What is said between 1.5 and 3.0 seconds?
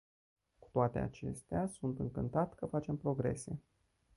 sunt încântat că facem